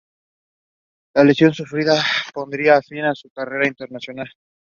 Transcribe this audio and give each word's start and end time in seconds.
La 1.13 1.23
lesión 1.23 1.53
sufrida 1.53 2.01
pondría 2.33 2.81
fin 2.81 3.03
a 3.03 3.13
su 3.13 3.29
carrera 3.29 3.67
internacional. 3.67 4.31